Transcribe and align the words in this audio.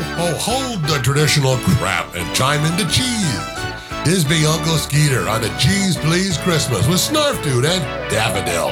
ho, 0.00 0.26
ho, 0.32 0.34
hold 0.38 0.82
the 0.84 0.98
traditional 1.02 1.56
crap 1.76 2.14
and 2.14 2.34
chime 2.36 2.64
into 2.64 2.84
cheese. 2.90 3.38
This 4.04 4.24
be 4.24 4.44
Uncle 4.46 4.76
Skeeter 4.76 5.28
on 5.28 5.44
a 5.44 5.48
Cheeze 5.58 5.96
Pleeze 5.98 6.36
Christmas 6.38 6.86
with 6.88 6.98
Snarf 6.98 7.42
Dude 7.44 7.64
and 7.64 7.82
Daffodil. 8.10 8.70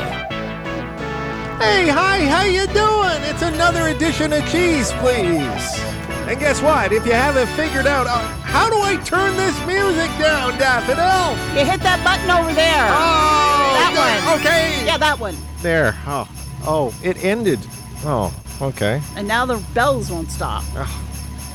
Hey, 1.60 1.88
hi, 1.88 2.24
how 2.26 2.44
you 2.44 2.66
doing? 2.68 3.20
It's 3.30 3.42
another 3.42 3.88
edition 3.88 4.32
of 4.32 4.40
Cheese, 4.50 4.90
please. 4.92 5.78
And 6.26 6.38
guess 6.40 6.62
what? 6.62 6.92
If 6.92 7.04
you 7.04 7.12
haven't 7.12 7.48
figured 7.56 7.86
out, 7.86 8.06
uh, 8.06 8.18
how 8.42 8.70
do 8.70 8.80
I 8.80 8.96
turn 9.04 9.36
this 9.36 9.54
music 9.66 10.08
down, 10.18 10.56
Daffodil? 10.58 11.36
You 11.58 11.68
hit 11.68 11.80
that 11.82 12.02
button 12.02 12.30
over 12.30 12.52
there. 12.54 12.86
Oh, 12.88 13.74
That 13.76 13.92
there- 13.94 14.30
one. 14.32 14.40
Okay. 14.40 14.86
Yeah, 14.86 14.96
that 14.98 15.18
one. 15.20 15.36
There. 15.60 15.96
Oh, 16.06 16.26
oh, 16.66 16.94
it 17.02 17.22
ended. 17.22 17.60
Oh, 18.04 18.32
okay. 18.62 19.02
And 19.16 19.28
now 19.28 19.44
the 19.44 19.58
bells 19.74 20.10
won't 20.10 20.30
stop. 20.30 20.64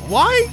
Why? 0.07 0.47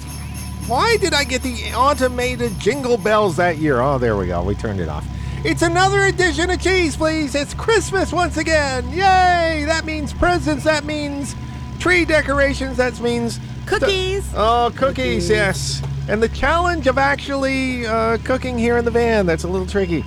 Why 0.66 0.97
did 0.98 1.12
I 1.12 1.24
get 1.24 1.42
the 1.42 1.73
automated 1.74 2.59
jingle 2.59 2.97
bells 2.97 3.37
that 3.37 3.59
year? 3.59 3.80
Oh, 3.80 3.98
there 3.98 4.16
we 4.16 4.28
go. 4.28 4.42
We 4.42 4.55
turned 4.55 4.80
it 4.80 4.88
off. 4.88 5.06
It's 5.45 5.62
another 5.62 6.05
edition 6.05 6.51
of 6.51 6.61
Cheese, 6.61 6.97
please. 6.97 7.34
It's 7.34 7.52
Christmas 7.52 8.12
once 8.12 8.37
again. 8.37 8.88
Yay! 8.91 9.65
That 9.66 9.84
means 9.84 10.12
presents. 10.12 10.65
That 10.65 10.84
means 10.84 11.34
tree 11.80 12.05
decorations. 12.05 12.77
That 12.77 12.98
means 13.01 13.41
Cookies. 13.66 14.28
Oh, 14.37 14.70
cookies, 14.75 15.27
Cookies. 15.27 15.30
yes. 15.30 15.83
And 16.09 16.23
the 16.23 16.28
challenge 16.28 16.87
of 16.87 16.98
actually 16.98 17.87
uh, 17.87 18.19
cooking 18.19 18.59
here 18.59 18.77
in 18.77 18.84
the 18.84 18.91
van, 18.91 19.27
that's 19.27 19.45
a 19.45 19.48
little 19.48 19.66
tricky. 19.66 20.05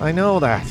I 0.00 0.12
know 0.12 0.38
that. 0.40 0.66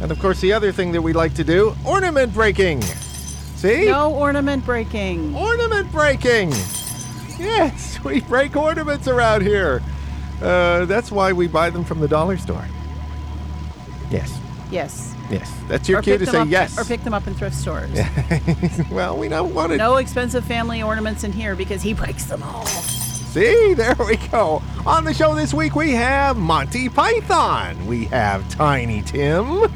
And 0.00 0.10
of 0.10 0.18
course, 0.18 0.40
the 0.40 0.52
other 0.52 0.72
thing 0.72 0.92
that 0.92 1.02
we 1.02 1.12
like 1.12 1.34
to 1.34 1.44
do 1.44 1.76
ornament 1.84 2.32
breaking. 2.34 2.82
See? 2.82 3.86
No 3.86 4.12
ornament 4.12 4.64
breaking. 4.64 5.34
Ornament 5.36 5.92
breaking. 5.92 6.52
Yes, 7.38 7.98
we 8.04 8.20
break 8.20 8.56
ornaments 8.56 9.08
around 9.08 9.42
here. 9.42 9.82
Uh, 10.40 10.84
that's 10.86 11.10
why 11.12 11.32
we 11.32 11.46
buy 11.46 11.70
them 11.70 11.84
from 11.84 12.00
the 12.00 12.08
dollar 12.08 12.36
store. 12.36 12.66
Yes, 14.10 14.38
Yes. 14.70 15.14
yes. 15.30 15.52
That's 15.68 15.88
your 15.88 16.00
or 16.00 16.02
cue 16.02 16.18
to 16.18 16.26
say 16.26 16.38
up, 16.38 16.48
yes. 16.48 16.78
Or 16.78 16.84
pick 16.84 17.02
them 17.04 17.14
up 17.14 17.26
in 17.26 17.34
thrift 17.34 17.54
stores. 17.56 17.90
well, 18.90 19.16
we 19.16 19.28
don't 19.28 19.54
want 19.54 19.70
to. 19.72 19.78
No 19.78 19.96
expensive 19.96 20.44
family 20.44 20.82
ornaments 20.82 21.24
in 21.24 21.32
here 21.32 21.54
because 21.54 21.82
he 21.82 21.94
breaks 21.94 22.24
them 22.24 22.42
all. 22.42 22.66
See, 22.66 23.72
there 23.76 23.96
we 24.06 24.16
go. 24.16 24.62
On 24.84 25.04
the 25.04 25.14
show 25.14 25.34
this 25.34 25.54
week, 25.54 25.74
we 25.74 25.92
have 25.92 26.36
Monty 26.36 26.88
Python. 26.88 27.86
We 27.86 28.06
have 28.06 28.46
Tiny 28.50 29.02
Tim. 29.02 29.72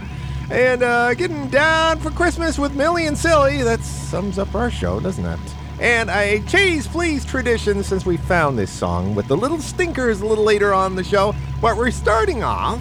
And 0.51 0.83
uh, 0.83 1.15
getting 1.15 1.49
down 1.49 1.99
for 2.01 2.11
Christmas 2.11 2.59
with 2.59 2.75
Millie 2.75 3.07
and 3.07 3.17
Silly. 3.17 3.63
That 3.63 3.81
sums 3.81 4.39
up 4.39 4.55
our 4.55 4.71
show, 4.71 5.01
doesn't 5.01 5.25
it? 5.25 5.41
And 5.79 6.09
a 6.09 6.41
cheese 6.47 6.87
please 6.87 7.25
tradition 7.25 7.83
since 7.85 8.07
we 8.07 8.17
found 8.17 8.59
this 8.59 8.71
song 8.71 9.15
with 9.15 9.29
the 9.29 9.37
little 9.37 9.59
stinkers 9.61 10.23
a 10.23 10.27
little 10.27 10.45
later 10.45 10.73
on 10.73 10.97
the 10.97 11.05
show. 11.05 11.35
But 11.61 11.77
we're 11.77 11.91
starting 11.91 12.43
off 12.43 12.81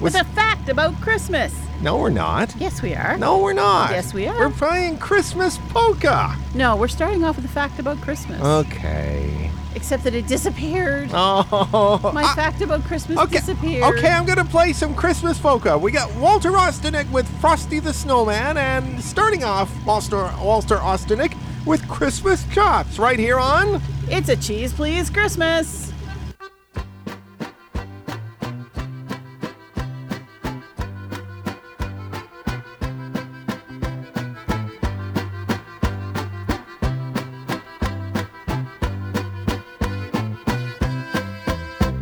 with. 0.00 0.14
With 0.14 0.22
a 0.22 0.24
fact 0.34 0.68
about 0.68 0.94
Christmas. 1.00 1.54
no, 1.80 1.96
we're 1.96 2.10
not. 2.10 2.54
Yes, 2.56 2.82
we 2.82 2.94
are. 2.94 3.16
No, 3.16 3.38
we're 3.38 3.54
not. 3.54 3.90
Yes, 3.90 4.12
we 4.12 4.26
are. 4.26 4.38
We're 4.38 4.50
playing 4.50 4.98
Christmas 4.98 5.58
polka. 5.70 6.36
No, 6.54 6.76
we're 6.76 6.88
starting 6.88 7.24
off 7.24 7.36
with 7.36 7.46
a 7.46 7.48
fact 7.48 7.78
about 7.78 7.98
Christmas. 8.02 8.40
Okay. 8.42 9.50
Except 9.74 10.04
that 10.04 10.14
it 10.14 10.26
disappeared. 10.26 11.10
Oh. 11.14 12.10
My 12.12 12.24
I- 12.24 12.34
fact 12.34 12.60
about 12.60 12.82
Christmas 12.84 13.18
Okay, 13.18 13.38
disappeared. 13.38 13.84
okay, 13.96 14.10
I'm 14.10 14.26
gonna 14.26 14.44
play 14.44 14.72
some 14.74 14.94
Christmas 14.94 15.38
polka. 15.38 15.78
We 15.78 15.92
got 15.92 16.14
Walter 16.16 16.50
Ostanek 16.50 17.10
with 17.10 17.26
Frosty 17.40 17.78
the 17.80 17.92
Snowman, 17.94 18.58
and 18.58 19.00
starting 19.02 19.44
off, 19.44 19.70
Walter, 19.86 20.30
Walter 20.42 20.76
Ostanek 20.76 21.34
with 21.68 21.86
Christmas 21.86 22.46
chops 22.46 22.98
right 22.98 23.18
here 23.18 23.38
on. 23.38 23.82
It's 24.08 24.30
a 24.30 24.36
cheese, 24.36 24.72
please, 24.72 25.10
Christmas. 25.10 25.92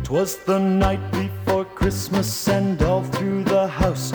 Twas 0.03 0.37
the 0.45 0.59
night 0.59 1.11
before 1.11 1.65
Christmas, 1.65 2.47
and 2.47 2.81
all 2.81 3.03
through 3.03 3.43
the 3.43 3.67
house, 3.67 4.13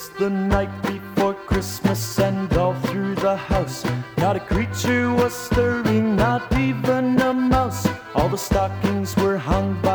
Was 0.00 0.08
the 0.18 0.30
night 0.30 0.72
before 0.84 1.34
Christmas, 1.34 2.18
and 2.18 2.50
all 2.54 2.72
through 2.88 3.16
the 3.16 3.36
house, 3.36 3.84
not 4.16 4.34
a 4.34 4.40
creature 4.40 5.12
was 5.12 5.34
stirring, 5.34 6.16
not 6.16 6.50
even 6.56 7.20
a 7.20 7.34
mouse. 7.34 7.86
All 8.14 8.30
the 8.30 8.38
stockings 8.38 9.14
were 9.16 9.36
hung 9.36 9.78
by 9.82 9.89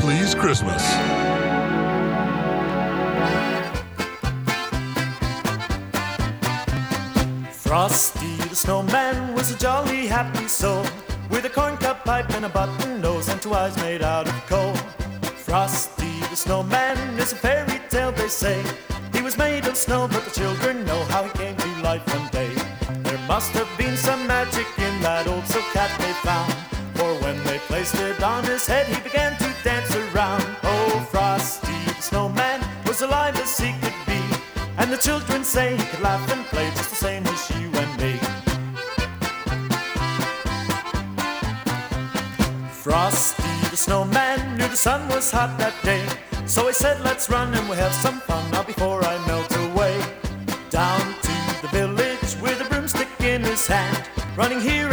Please 0.00 0.34
Christmas. 0.34 0.82
Frosty 7.52 8.36
the 8.48 8.54
snowman 8.54 9.34
was 9.34 9.50
a 9.50 9.58
jolly 9.58 10.06
happy 10.06 10.46
soul 10.48 10.84
with 11.30 11.44
a 11.44 11.50
corncob 11.50 12.04
pipe 12.04 12.30
and 12.30 12.44
a 12.44 12.48
button 12.48 13.00
nose 13.00 13.28
and 13.28 13.40
two 13.40 13.54
eyes 13.54 13.76
made 13.78 14.02
out 14.02 14.28
of 14.28 14.46
coal. 14.46 14.74
Frosty 15.36 16.20
the 16.30 16.36
snowman 16.36 16.96
is 17.18 17.32
a 17.32 17.36
fairy 17.36 17.80
tale, 17.88 18.12
they 18.12 18.28
say. 18.28 18.62
He 19.12 19.22
was 19.22 19.36
made 19.38 19.66
of 19.66 19.76
snow, 19.76 20.08
but 20.08 20.24
the 20.24 20.30
children 20.30 20.84
know 20.84 21.02
how 21.04 21.24
he 21.24 21.30
came 21.30 21.56
to 21.56 21.82
life 21.82 22.06
one 22.14 22.28
day. 22.28 22.50
There 23.02 23.18
must 23.26 23.52
have 23.52 23.68
been 23.78 23.96
some 23.96 24.26
magic 24.26 24.66
in 24.78 25.00
that 25.00 25.26
old 25.26 25.46
silk 25.46 25.64
hat 25.72 25.90
they 25.98 26.12
found, 26.28 26.52
for 26.94 27.14
when 27.24 27.42
they 27.44 27.58
placed 27.60 27.94
it 27.96 28.22
on 28.22 28.44
his 28.44 28.66
head, 28.66 28.86
he 28.86 29.00
began 29.00 29.36
to 29.38 29.45
the 34.96 35.02
children 35.02 35.44
say 35.44 35.76
he 35.76 35.84
could 35.84 36.00
laugh 36.00 36.32
and 36.32 36.44
play 36.46 36.70
just 36.70 36.90
the 36.90 36.96
same 36.96 37.26
as 37.26 37.50
you 37.50 37.70
and 37.82 37.92
me. 38.00 38.18
Frosty 42.70 43.42
the 43.70 43.76
snowman 43.76 44.56
knew 44.56 44.68
the 44.68 44.76
sun 44.76 45.06
was 45.08 45.30
hot 45.30 45.58
that 45.58 45.74
day. 45.84 46.04
So 46.46 46.66
he 46.66 46.72
said, 46.72 47.02
Let's 47.02 47.28
run 47.28 47.52
and 47.52 47.68
we'll 47.68 47.78
have 47.78 47.92
some 47.92 48.20
fun 48.20 48.50
now 48.50 48.62
before 48.62 49.04
I 49.04 49.14
melt 49.26 49.54
away. 49.68 50.00
Down 50.70 51.00
to 51.22 51.36
the 51.62 51.68
village 51.72 52.36
with 52.40 52.60
a 52.64 52.68
broomstick 52.70 53.08
in 53.20 53.42
his 53.42 53.66
hand, 53.66 54.08
running 54.36 54.60
here 54.60 54.85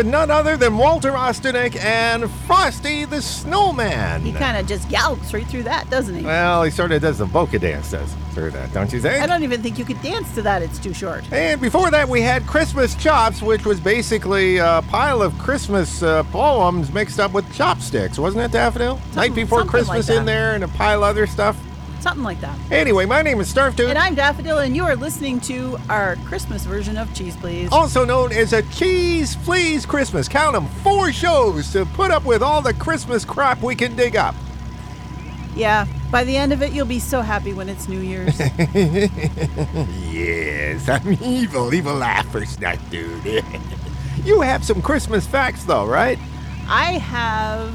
with 0.00 0.06
none 0.06 0.30
other 0.30 0.56
than 0.56 0.78
Walter 0.78 1.12
Ostanek 1.12 1.78
and 1.78 2.30
Frosty 2.46 3.04
the 3.04 3.20
Snowman. 3.20 4.22
He 4.22 4.32
kind 4.32 4.56
of 4.56 4.66
just 4.66 4.88
gallops 4.88 5.34
right 5.34 5.46
through 5.46 5.64
that, 5.64 5.90
doesn't 5.90 6.14
he? 6.14 6.24
well, 6.24 6.62
he 6.62 6.70
sort 6.70 6.90
of 6.92 7.02
does 7.02 7.18
the 7.18 7.26
Boca 7.26 7.58
dance, 7.58 7.90
does 7.90 8.14
through 8.30 8.50
that, 8.52 8.72
don't 8.72 8.90
you 8.94 9.00
think? 9.02 9.22
I 9.22 9.26
don't 9.26 9.42
even 9.42 9.60
think 9.60 9.78
you 9.78 9.84
could 9.84 10.00
dance 10.00 10.34
to 10.36 10.42
that. 10.42 10.62
It's 10.62 10.78
too 10.78 10.94
short. 10.94 11.30
And 11.30 11.60
before 11.60 11.90
that, 11.90 12.08
we 12.08 12.22
had 12.22 12.46
Christmas 12.46 12.94
Chops, 12.94 13.42
which 13.42 13.66
was 13.66 13.78
basically 13.78 14.56
a 14.56 14.82
pile 14.88 15.20
of 15.20 15.36
Christmas 15.38 16.02
uh, 16.02 16.22
poems 16.32 16.90
mixed 16.94 17.20
up 17.20 17.34
with 17.34 17.52
chopsticks, 17.52 18.18
wasn't 18.18 18.42
it, 18.42 18.52
Daffodil? 18.52 18.98
Night 19.14 19.34
Before 19.34 19.66
Christmas 19.66 20.08
like 20.08 20.18
in 20.18 20.24
there 20.24 20.54
and 20.54 20.64
a 20.64 20.68
pile 20.68 21.04
of 21.04 21.10
other 21.10 21.26
stuff. 21.26 21.58
Something 22.00 22.24
like 22.24 22.40
that. 22.40 22.58
Anyway, 22.72 23.04
my 23.04 23.20
name 23.20 23.40
is 23.40 23.52
Snarfdude, 23.52 23.90
And 23.90 23.98
I'm 23.98 24.14
Daffodil, 24.14 24.58
and 24.58 24.74
you 24.74 24.84
are 24.84 24.96
listening 24.96 25.38
to 25.42 25.78
our 25.90 26.16
Christmas 26.24 26.64
version 26.64 26.96
of 26.96 27.12
Cheeze 27.14 27.36
Pleeze. 27.36 27.68
also 27.70 28.04
known 28.06 28.32
as 28.32 28.52
a 28.54 28.62
Cheeze 28.62 29.36
Pleeze 29.36 29.84
Christmas. 29.84 30.26
Count 30.28 30.56
'em, 30.56 30.66
four 30.82 31.12
shows 31.12 31.70
to 31.72 31.84
put 31.84 32.10
up 32.10 32.24
with 32.24 32.42
all 32.42 32.62
the 32.62 32.72
Christmas 32.72 33.24
crap 33.24 33.62
we 33.62 33.74
can 33.74 33.94
dig 33.96 34.16
up. 34.16 34.34
Yeah, 35.54 35.86
by 36.10 36.24
the 36.24 36.36
end 36.36 36.52
of 36.54 36.62
it, 36.62 36.72
you'll 36.72 36.86
be 36.86 37.00
so 37.00 37.20
happy 37.20 37.52
when 37.52 37.68
it's 37.68 37.86
New 37.88 38.00
Year's. 38.00 38.40
Yes, 40.10 40.88
I'm 40.88 41.12
evil, 41.22 41.72
evil 41.74 41.94
laugher, 41.94 42.40
Snarfdude. 42.42 43.44
you 44.24 44.40
have 44.40 44.64
some 44.64 44.82
Christmas 44.82 45.26
facts, 45.26 45.64
though, 45.64 45.86
right? 45.86 46.18
I 46.68 46.92
have 46.98 47.72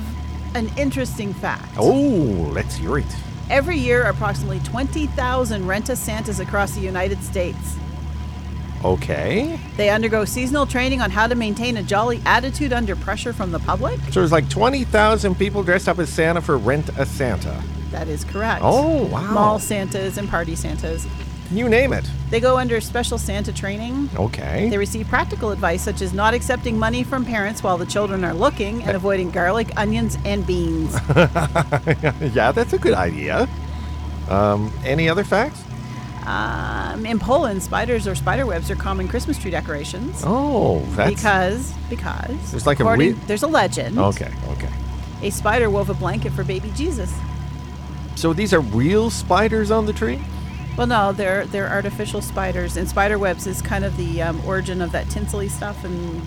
an 0.56 0.70
interesting 0.78 1.34
fact. 1.34 1.74
Oh, 1.78 2.50
let's 2.54 2.76
hear 2.76 2.98
it. 3.00 3.06
Every 3.50 3.78
year, 3.78 4.04
approximately 4.04 4.60
20,000 4.62 5.68
rent 5.68 5.90
a 5.90 5.96
Santas 5.96 6.40
across 6.40 6.72
the 6.72 6.82
United 6.82 7.22
States. 7.24 7.78
Okay. 8.84 9.60
They 9.78 9.90
undergo 9.90 10.26
seasonal 10.26 10.66
training 10.66 11.02
on 11.02 11.10
how 11.10 11.28
to 11.28 11.36
maintain 11.36 11.78
a 11.78 11.84
jolly 11.84 12.22
attitude 12.26 12.74
under 12.74 12.96
pressure 12.96 13.34
from 13.34 13.52
the 13.52 13.60
public. 13.60 14.00
So 14.12 14.20
there's 14.20 14.32
like 14.32 14.50
20,000 14.50 15.36
people 15.36 15.64
dressed 15.64 15.88
up 15.88 16.00
as 16.00 16.10
Santa 16.10 16.42
for 16.42 16.58
Rent 16.58 16.90
a 16.98 17.06
Santa. 17.06 17.64
That 17.92 18.08
is 18.08 18.24
correct. 18.24 18.62
Oh, 18.64 19.06
wow. 19.06 19.32
Mall 19.32 19.60
Santas 19.60 20.18
and 20.18 20.28
party 20.28 20.56
Santas. 20.56 21.08
You 21.52 21.70
name 21.70 21.94
it. 21.94 22.10
They 22.30 22.40
go 22.40 22.58
under 22.58 22.82
special 22.82 23.18
Santa 23.18 23.54
training. 23.54 24.10
Okay. 24.16 24.68
They 24.70 24.78
receive 24.78 25.08
practical 25.08 25.52
advice 25.52 25.84
such 25.84 26.02
as 26.02 26.12
not 26.14 26.34
accepting 26.34 26.78
money 26.78 27.04
from 27.04 27.24
parents 27.24 27.62
while 27.62 27.78
the 27.78 27.86
children 27.86 28.24
are 28.26 28.34
looking 28.34 28.84
and 28.84 28.96
avoiding 28.96 29.30
garlic, 29.32 29.70
onions, 29.78 30.18
and 30.26 30.46
beans. 30.46 30.94
yeah, 32.36 32.52
that's 32.52 32.74
a 32.74 32.78
good 32.80 32.94
idea. 32.96 33.48
Um, 34.30 34.74
any 34.84 35.08
other 35.08 35.24
facts? 35.24 35.62
um, 36.26 37.06
in 37.06 37.20
Poland, 37.20 37.62
spiders 37.62 38.08
or 38.08 38.16
spider 38.16 38.48
webs 38.48 38.72
are 38.72 38.76
common 38.76 39.08
Christmas 39.08 39.38
tree 39.38 39.52
decorations. 39.52 40.24
Oh, 40.26 40.80
that's 40.96 41.14
Because, 41.14 41.72
because 41.90 42.52
There's 42.52 42.66
like 42.66 42.80
a 42.80 42.86
weird- 42.86 43.22
there's 43.28 43.44
a 43.44 43.48
legend. 43.48 44.00
okay. 44.00 44.32
Okay. 44.50 44.70
A 45.22 45.30
spider 45.30 45.70
wove 45.70 45.92
a 45.92 45.94
blanket 45.94 46.32
for 46.32 46.44
baby 46.44 46.72
Jesus. 46.76 47.14
So 48.16 48.34
these 48.34 48.54
are 48.56 48.60
real 48.62 49.12
spiders 49.12 49.70
on 49.70 49.86
the 49.86 49.94
tree? 49.94 50.20
Well, 50.78 50.88
no, 50.88 51.12
they're 51.14 51.46
they're 51.46 51.70
artificial 51.70 52.22
spiders, 52.22 52.76
and 52.78 52.88
spider 52.88 53.18
webs 53.18 53.48
is 53.48 53.62
kind 53.62 53.86
of 53.86 53.96
the 53.98 54.22
um, 54.22 54.42
origin 54.46 54.82
of 54.82 54.92
that 54.92 55.10
tinsely 55.10 55.48
stuff 55.48 55.84
and 55.86 56.22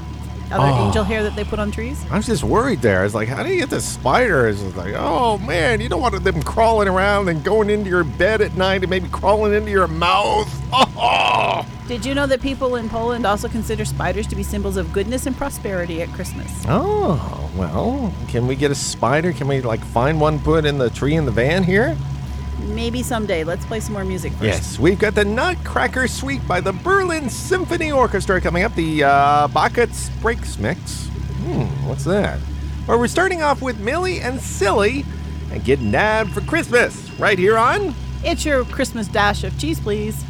other 0.50 0.64
Oh. 0.72 0.86
angel 0.86 1.04
hair 1.04 1.22
that 1.22 1.36
they 1.36 1.44
put 1.44 1.58
on 1.58 1.70
trees. 1.70 2.02
I 2.10 2.16
was 2.16 2.24
just 2.24 2.42
worried 2.42 2.80
there. 2.80 3.00
I 3.00 3.02
was 3.02 3.14
like, 3.14 3.28
how 3.28 3.42
do 3.42 3.50
you 3.50 3.58
get 3.60 3.68
the 3.68 3.82
spiders? 3.82 4.62
It's 4.62 4.74
like, 4.76 4.94
oh 4.96 5.36
man, 5.38 5.82
you 5.82 5.90
don't 5.90 6.00
want 6.00 6.24
them 6.24 6.42
crawling 6.42 6.88
around 6.88 7.28
and 7.28 7.44
going 7.44 7.68
into 7.68 7.90
your 7.90 8.02
bed 8.04 8.40
at 8.40 8.56
night 8.56 8.80
and 8.82 8.88
maybe 8.88 9.08
crawling 9.10 9.52
into 9.52 9.70
your 9.70 9.86
mouth. 9.86 10.48
Oh, 10.72 11.66
Did 11.88 12.06
you 12.06 12.14
know 12.14 12.26
that 12.26 12.40
people 12.40 12.76
in 12.76 12.88
Poland 12.88 13.26
also 13.26 13.48
consider 13.48 13.84
spiders 13.84 14.26
to 14.28 14.36
be 14.36 14.42
symbols 14.42 14.78
of 14.78 14.90
goodness 14.94 15.26
and 15.26 15.36
prosperity 15.36 16.00
at 16.00 16.08
Christmas? 16.14 16.50
oh 16.66 17.50
well, 17.54 18.14
can 18.28 18.46
we 18.46 18.56
get 18.56 18.70
a 18.70 18.74
spider? 18.74 19.34
Can 19.34 19.48
we 19.48 19.60
like 19.60 19.84
find 19.84 20.18
one 20.18 20.38
put 20.38 20.64
in 20.64 20.78
the 20.78 20.88
tree 20.88 21.14
in 21.16 21.26
the 21.26 21.30
van 21.32 21.62
here? 21.62 21.94
Maybe 22.60 23.02
someday. 23.02 23.44
Let's 23.44 23.64
play 23.66 23.80
some 23.80 23.92
more 23.92 24.04
music 24.04 24.32
first. 24.32 24.44
Yes, 24.44 24.78
we've 24.78 24.98
got 24.98 25.14
the 25.14 25.24
Nutcracker 25.24 26.08
Suite 26.08 26.46
by 26.46 26.60
the 26.60 26.72
Berlin 26.72 27.30
Symphony 27.30 27.92
Orchestra 27.92 28.40
coming 28.40 28.64
up. 28.64 28.74
The 28.74 29.04
uh, 29.04 29.48
Bacchus 29.48 30.10
Breaks 30.20 30.58
Mix. 30.58 31.06
Hmm, 31.06 31.64
what's 31.88 32.04
that? 32.04 32.40
Or 32.88 32.98
we're 32.98 33.08
starting 33.08 33.42
off 33.42 33.62
with 33.62 33.78
Millie 33.78 34.20
and 34.20 34.40
Silly 34.40 35.04
and 35.52 35.64
getting 35.64 35.90
nabbed 35.90 36.32
for 36.32 36.40
Christmas 36.40 37.10
right 37.12 37.38
here 37.38 37.56
on. 37.56 37.94
It's 38.24 38.44
your 38.44 38.64
Christmas 38.64 39.06
dash 39.08 39.44
of 39.44 39.56
cheese, 39.58 39.78
please. 39.78 40.24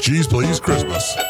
Cheeze 0.00 0.26
Pleeze 0.26 0.58
Christmas? 0.58 1.29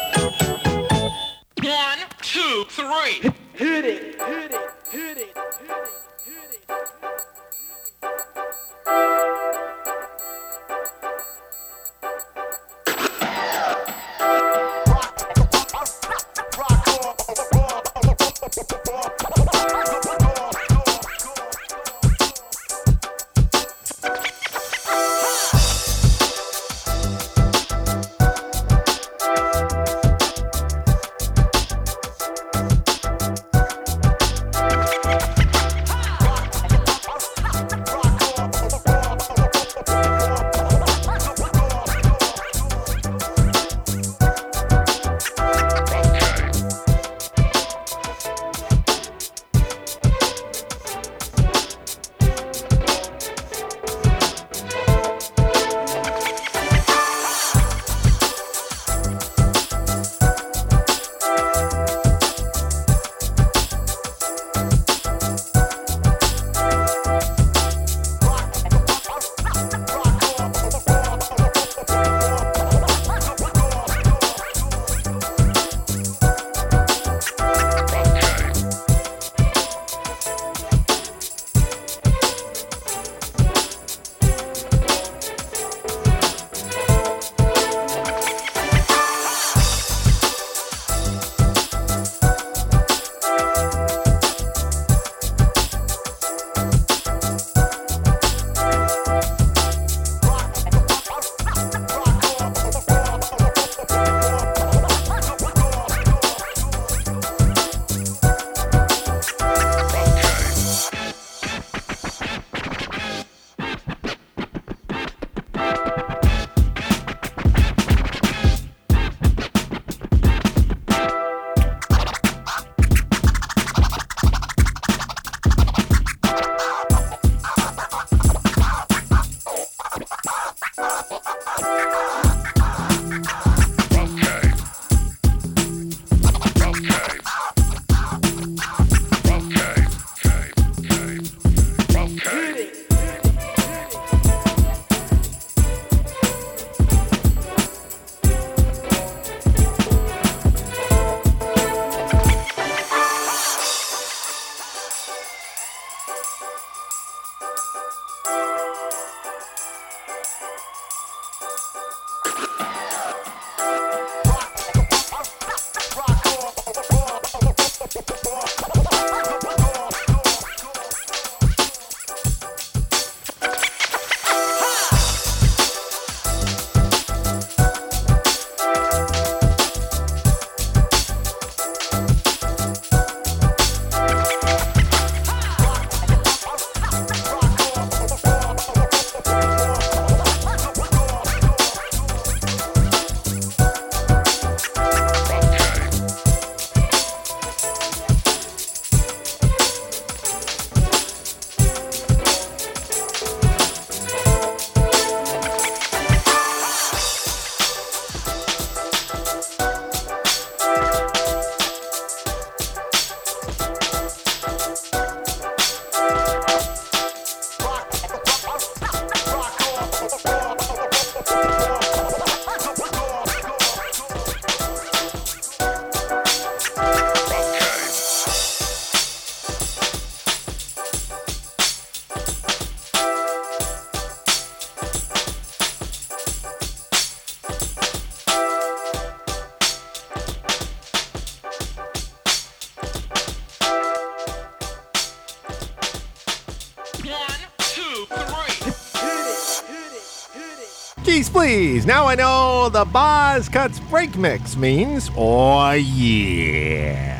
Geez, 251.11 251.29
please. 251.29 251.85
Now 251.85 252.07
I 252.07 252.15
know 252.15 252.69
the 252.69 252.85
Boz 252.85 253.49
Cuts 253.49 253.81
Break 253.81 254.15
Mix 254.15 254.55
means, 254.55 255.11
oh 255.17 255.71
yeah. 255.71 257.19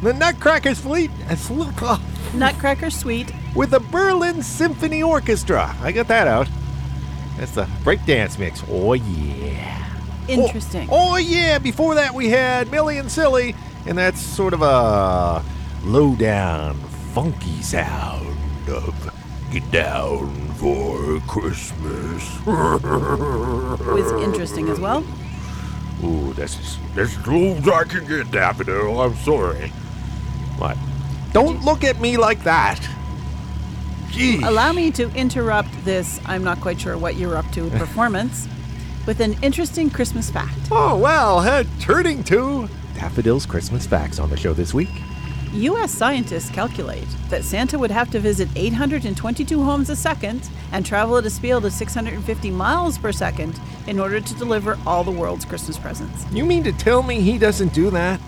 The 0.00 0.14
Nutcrackers 0.14 0.78
Fleet 0.78 1.10
look 1.50 1.74
oh. 1.82 2.00
Nutcracker 2.34 2.88
Suite. 2.88 3.32
with 3.56 3.70
the 3.70 3.80
Berlin 3.80 4.44
Symphony 4.44 5.02
Orchestra. 5.02 5.74
I 5.80 5.90
got 5.90 6.06
that 6.06 6.28
out. 6.28 6.48
That's 7.36 7.50
the 7.50 7.64
breakdance 7.82 8.38
mix. 8.38 8.62
Oh 8.70 8.92
yeah. 8.92 9.98
Oh, 10.28 10.32
Interesting. 10.32 10.88
Oh, 10.88 11.14
oh, 11.14 11.16
yeah. 11.16 11.58
Before 11.58 11.96
that 11.96 12.14
we 12.14 12.28
had 12.28 12.70
Millie 12.70 12.98
and 12.98 13.10
Silly, 13.10 13.56
and 13.86 13.98
that's 13.98 14.20
sort 14.20 14.54
of 14.54 14.62
a 14.62 15.44
low 15.82 16.14
down, 16.14 16.76
funky 17.12 17.60
sound 17.60 18.68
of 18.68 19.12
Get 19.50 19.68
Down 19.72 20.45
for 20.56 21.20
Christmas. 21.26 22.44
Was 22.46 24.12
interesting 24.22 24.68
as 24.68 24.80
well. 24.80 25.04
Ooh, 26.04 26.32
that's 26.34 26.58
as, 26.58 26.78
that's 26.94 27.16
as 27.16 27.26
low 27.26 27.54
I 27.72 27.84
can 27.84 28.06
get, 28.06 28.30
Daffodil. 28.30 29.00
I'm 29.00 29.14
sorry. 29.16 29.68
What? 30.58 30.76
Don't 31.32 31.64
look 31.64 31.84
at 31.84 32.00
me 32.00 32.16
like 32.16 32.42
that. 32.44 32.80
Gee. 34.10 34.42
Allow 34.42 34.72
me 34.72 34.90
to 34.92 35.10
interrupt 35.14 35.84
this, 35.84 36.20
I'm 36.24 36.42
not 36.42 36.60
quite 36.60 36.80
sure 36.80 36.96
what 36.96 37.16
you're 37.16 37.36
up 37.36 37.50
to 37.52 37.68
performance, 37.78 38.48
with 39.06 39.20
an 39.20 39.36
interesting 39.42 39.90
Christmas 39.90 40.30
fact. 40.30 40.58
Oh, 40.70 40.96
well, 40.96 41.38
uh, 41.40 41.64
turning 41.80 42.24
to 42.24 42.68
Daffodil's 42.94 43.44
Christmas 43.44 43.86
facts 43.86 44.18
on 44.18 44.30
the 44.30 44.36
show 44.36 44.54
this 44.54 44.72
week. 44.72 44.88
U.S. 45.56 45.90
scientists 45.90 46.50
calculate 46.50 47.08
that 47.30 47.42
Santa 47.42 47.78
would 47.78 47.90
have 47.90 48.10
to 48.10 48.20
visit 48.20 48.48
822 48.54 49.62
homes 49.62 49.88
a 49.88 49.96
second 49.96 50.48
and 50.70 50.84
travel 50.84 51.16
at 51.16 51.24
a 51.24 51.30
speed 51.30 51.52
of 51.52 51.72
650 51.72 52.50
miles 52.50 52.98
per 52.98 53.10
second 53.10 53.58
in 53.86 53.98
order 53.98 54.20
to 54.20 54.34
deliver 54.34 54.78
all 54.86 55.02
the 55.02 55.10
world's 55.10 55.44
Christmas 55.44 55.78
presents. 55.78 56.30
You 56.30 56.44
mean 56.44 56.62
to 56.64 56.72
tell 56.72 57.02
me 57.02 57.20
he 57.20 57.38
doesn't 57.38 57.72
do 57.72 57.90
that? 57.90 58.20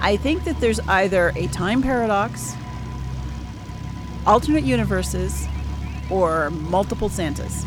I 0.00 0.16
think 0.16 0.44
that 0.44 0.58
there's 0.60 0.80
either 0.80 1.32
a 1.36 1.46
time 1.48 1.82
paradox, 1.82 2.54
alternate 4.26 4.64
universes, 4.64 5.46
or 6.08 6.50
multiple 6.50 7.10
Santas. 7.10 7.66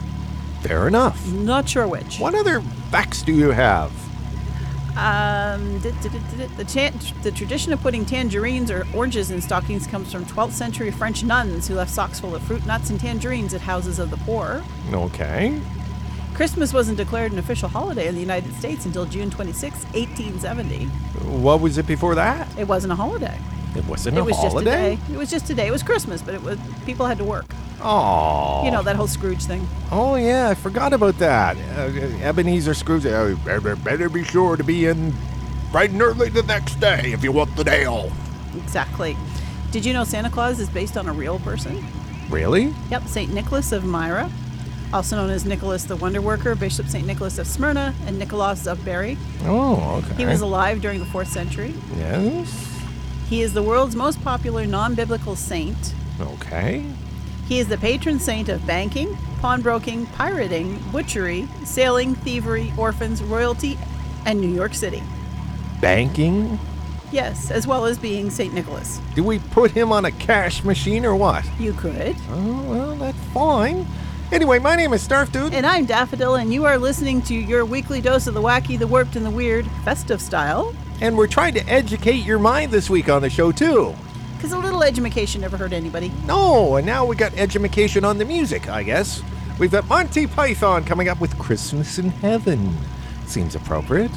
Fair 0.61 0.87
enough. 0.87 1.27
Not 1.31 1.69
sure 1.69 1.87
which. 1.87 2.17
What 2.17 2.33
other 2.33 2.61
facts 2.89 3.21
do 3.21 3.33
you 3.33 3.51
have? 3.51 3.91
Um, 4.95 5.79
the, 5.79 6.65
chan- 6.67 6.93
the 7.23 7.31
tradition 7.31 7.73
of 7.73 7.81
putting 7.81 8.05
tangerines 8.05 8.69
or 8.69 8.85
oranges 8.95 9.31
in 9.31 9.41
stockings 9.41 9.87
comes 9.87 10.11
from 10.11 10.25
12th 10.25 10.51
century 10.51 10.91
French 10.91 11.23
nuns 11.23 11.67
who 11.67 11.75
left 11.75 11.91
socks 11.91 12.19
full 12.19 12.35
of 12.35 12.43
fruit, 12.43 12.65
nuts, 12.65 12.89
and 12.91 12.99
tangerines 12.99 13.53
at 13.53 13.61
houses 13.61 13.97
of 13.97 14.11
the 14.11 14.17
poor. 14.17 14.63
Okay. 14.91 15.59
Christmas 16.35 16.73
wasn't 16.73 16.97
declared 16.97 17.31
an 17.31 17.39
official 17.39 17.69
holiday 17.69 18.07
in 18.07 18.15
the 18.15 18.21
United 18.21 18.53
States 18.55 18.85
until 18.85 19.05
June 19.05 19.29
26, 19.29 19.83
1870. 19.93 20.85
What 21.39 21.61
was 21.61 21.77
it 21.77 21.87
before 21.87 22.15
that? 22.15 22.47
It 22.57 22.67
wasn't 22.67 22.93
a 22.93 22.95
holiday. 22.95 23.37
It 23.75 23.85
wasn't 23.85 24.17
it 24.17 24.21
a 24.21 24.23
was 24.23 24.37
just 24.41 24.55
a 24.57 24.63
day. 24.63 24.99
It 25.11 25.17
was 25.17 25.29
just 25.29 25.49
a 25.49 25.53
day. 25.55 25.67
It 25.67 25.71
was 25.71 25.83
Christmas, 25.83 26.21
but 26.21 26.35
it 26.35 26.41
was 26.43 26.59
people 26.85 27.05
had 27.05 27.17
to 27.17 27.23
work. 27.23 27.45
Oh. 27.81 28.63
You 28.63 28.71
know 28.71 28.83
that 28.83 28.95
whole 28.95 29.07
Scrooge 29.07 29.43
thing. 29.43 29.67
Oh 29.91 30.15
yeah, 30.15 30.49
I 30.49 30.53
forgot 30.55 30.93
about 30.93 31.17
that. 31.19 31.57
Uh, 31.77 32.25
Ebenezer 32.25 32.73
Scrooge. 32.73 33.05
Uh, 33.05 33.35
better, 33.45 33.75
better 33.75 34.09
be 34.09 34.23
sure 34.23 34.55
to 34.55 34.63
be 34.63 34.85
in 34.85 35.13
bright 35.71 35.89
and 35.89 36.01
early 36.01 36.29
the 36.29 36.43
next 36.43 36.79
day 36.79 37.11
if 37.11 37.23
you 37.23 37.31
want 37.31 37.55
the 37.55 37.63
day 37.63 37.85
off. 37.85 38.11
Exactly. 38.55 39.17
Did 39.71 39.85
you 39.85 39.93
know 39.93 40.03
Santa 40.03 40.29
Claus 40.29 40.59
is 40.59 40.69
based 40.69 40.97
on 40.97 41.07
a 41.07 41.13
real 41.13 41.39
person? 41.39 41.83
Really? 42.29 42.73
Yep, 42.91 43.07
St. 43.07 43.33
Nicholas 43.33 43.71
of 43.71 43.83
Myra, 43.83 44.29
also 44.93 45.15
known 45.15 45.31
as 45.31 45.45
Nicholas 45.45 45.83
the 45.85 45.95
Wonder 45.95 46.21
Worker, 46.21 46.53
Bishop 46.55 46.87
St. 46.87 47.05
Nicholas 47.05 47.39
of 47.39 47.47
Smyrna, 47.47 47.93
and 48.05 48.19
Nicholas 48.19 48.67
of 48.67 48.85
Bari. 48.85 49.17
Oh, 49.41 50.03
okay. 50.03 50.15
He 50.15 50.25
was 50.25 50.41
alive 50.41 50.79
during 50.81 50.99
the 50.99 51.05
4th 51.05 51.27
century. 51.27 51.73
Yes. 51.97 52.69
He 53.27 53.41
is 53.41 53.53
the 53.53 53.63
world's 53.63 53.95
most 53.95 54.23
popular 54.23 54.67
non 54.67 54.93
biblical 54.93 55.35
saint. 55.35 55.95
Okay. 56.19 56.85
He 57.47 57.59
is 57.59 57.67
the 57.67 57.77
patron 57.77 58.19
saint 58.19 58.49
of 58.49 58.65
banking, 58.65 59.17
pawnbroking, 59.41 60.05
pirating, 60.07 60.79
butchery, 60.91 61.47
sailing, 61.65 62.15
thievery, 62.15 62.73
orphans, 62.77 63.21
royalty, 63.21 63.77
and 64.25 64.39
New 64.39 64.53
York 64.53 64.73
City. 64.73 65.03
Banking. 65.81 66.59
Yes, 67.11 67.51
as 67.51 67.67
well 67.67 67.85
as 67.85 67.97
being 67.97 68.31
St. 68.31 68.53
Nicholas. 68.53 68.99
Do 69.15 69.23
we 69.23 69.39
put 69.39 69.71
him 69.71 69.91
on 69.91 70.05
a 70.05 70.11
cash 70.11 70.63
machine 70.63 71.05
or 71.05 71.15
what? 71.15 71.45
You 71.59 71.73
could. 71.73 72.15
Oh 72.29 72.63
well, 72.63 72.95
that's 72.95 73.19
fine. 73.33 73.85
Anyway, 74.31 74.57
my 74.57 74.75
name 74.75 74.93
is 74.93 75.07
Snarf 75.07 75.31
Dude. 75.31 75.53
And 75.53 75.63
I'm 75.63 75.85
Daffodil, 75.85 76.35
and 76.35 76.51
you 76.51 76.65
are 76.65 76.77
listening 76.77 77.21
to 77.23 77.35
your 77.35 77.65
weekly 77.65 78.01
dose 78.01 78.25
of 78.25 78.33
the 78.33 78.41
wacky, 78.41 78.79
the 78.79 78.87
warped, 78.87 79.15
and 79.15 79.23
the 79.23 79.29
weird, 79.29 79.67
festive 79.83 80.19
style. 80.19 80.73
And 81.01 81.15
we're 81.15 81.27
trying 81.27 81.53
to 81.53 81.69
educate 81.69 82.25
your 82.25 82.39
mind 82.39 82.71
this 82.71 82.89
week 82.89 83.09
on 83.09 83.21
the 83.21 83.29
show, 83.29 83.51
too. 83.51 83.93
Because 84.43 84.57
a 84.57 84.59
little 84.59 84.83
education 84.83 85.39
never 85.39 85.55
hurt 85.55 85.71
anybody. 85.71 86.11
No, 86.25 86.75
and 86.75 86.85
now 86.85 87.05
we 87.05 87.15
got 87.15 87.33
education 87.37 88.03
on 88.03 88.17
the 88.17 88.25
music, 88.25 88.67
I 88.67 88.83
guess. 88.83 89.23
We've 89.57 89.71
got 89.71 89.87
Monty 89.87 90.27
Python 90.27 90.83
coming 90.83 91.07
up 91.07 91.21
with 91.21 91.39
Christmas 91.39 91.97
in 91.97 92.09
Heaven. 92.09 92.75
Seems 93.25 93.55
appropriate. 93.55 94.11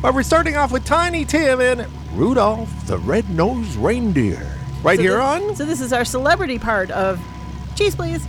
But 0.00 0.14
we're 0.14 0.22
starting 0.22 0.56
off 0.56 0.72
with 0.72 0.86
Tiny 0.86 1.26
Tim 1.26 1.60
and 1.60 1.86
Rudolph 2.14 2.86
the 2.86 2.96
Red-Nosed 2.96 3.76
Reindeer. 3.76 4.50
Right 4.82 4.96
So 4.96 5.02
here 5.02 5.16
thi- 5.18 5.22
on 5.50 5.54
So 5.56 5.66
this 5.66 5.82
is 5.82 5.92
our 5.92 6.06
celebrity 6.06 6.58
part 6.58 6.90
of 6.92 7.20
Cheeze 7.74 7.94
Pleeze. 7.94 8.26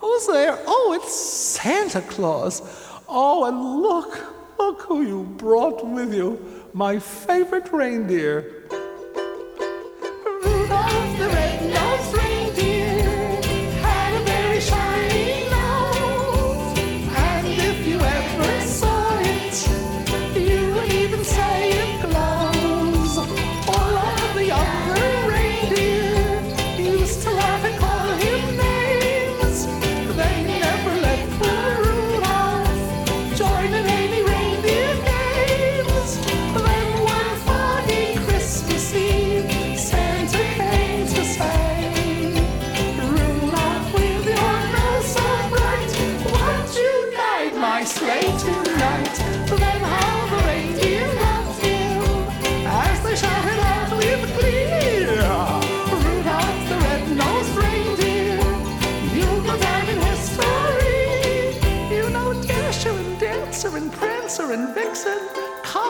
Who's 0.00 0.26
there? 0.28 0.58
Oh, 0.66 0.98
it's 0.98 1.14
Santa 1.14 2.00
Claus. 2.00 2.62
Oh, 3.06 3.44
and 3.44 3.82
look, 3.82 4.18
look 4.58 4.80
who 4.80 5.02
you 5.02 5.24
brought 5.36 5.86
with 5.86 6.14
you. 6.14 6.40
My 6.72 6.98
favorite 6.98 7.70
reindeer. 7.70 8.55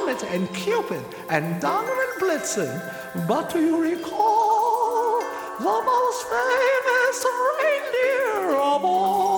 Comet 0.07 0.23
and 0.31 0.55
Cupid 0.55 1.05
and 1.29 1.61
Donner 1.61 1.91
and 1.91 2.23
Blitzen. 2.23 3.27
But 3.27 3.51
do 3.53 3.59
you 3.59 3.83
recall 3.83 5.19
the 5.59 5.65
most 5.65 6.27
famous 6.29 7.27
reindeer 7.59 8.57
of 8.57 8.85
all? 8.85 9.36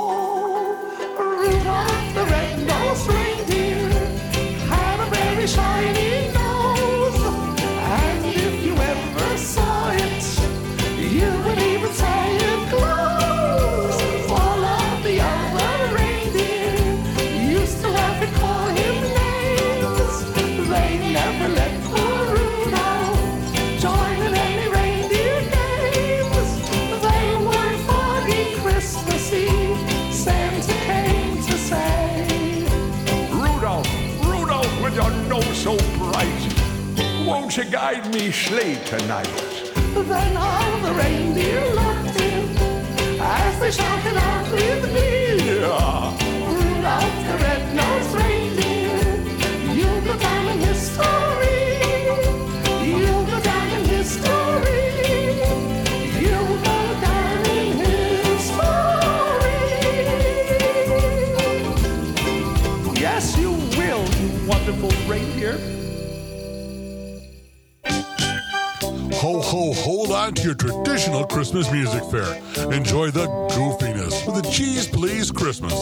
ho, 69.40 69.72
ho, 69.72 69.72
hold 69.74 70.10
on 70.10 70.34
to 70.34 70.42
your 70.42 70.54
traditional 70.54 71.24
Christmas 71.24 71.70
music 71.70 72.02
fair. 72.04 72.34
Enjoy 72.72 73.10
the 73.10 73.26
goofiness 73.50 74.26
with 74.26 74.42
the 74.42 74.50
Cheeze 74.50 74.86
Pleeze 74.88 75.30
Christmas. 75.30 75.74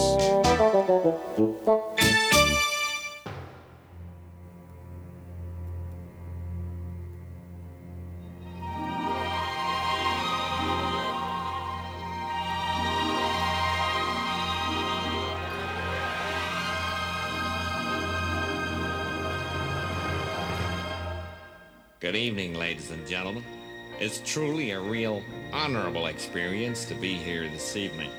Good 21.99 22.15
evening, 22.15 22.53
ladies 22.77 22.91
and 22.91 23.07
gentlemen. 23.07 23.43
It's 23.99 24.21
truly 24.23 24.69
a 24.69 24.79
real 24.79 25.23
honorable 25.51 26.05
experience 26.05 26.85
to 26.85 26.93
be 26.93 27.15
here 27.15 27.49
this 27.49 27.75
evening. 27.75 28.11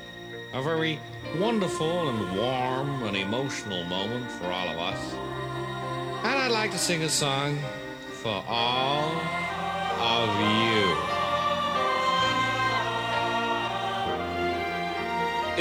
A 0.53 0.61
very 0.61 0.99
wonderful 1.37 2.09
and 2.09 2.37
warm 2.37 3.03
and 3.03 3.15
emotional 3.15 3.85
moment 3.85 4.29
for 4.29 4.47
all 4.47 4.67
of 4.67 4.77
us. 4.77 5.13
And 6.25 6.39
I'd 6.39 6.51
like 6.51 6.71
to 6.71 6.77
sing 6.77 7.03
a 7.03 7.09
song 7.09 7.57
for 8.21 8.43
all 8.49 9.11
of 10.01 10.29
you. 10.65 10.97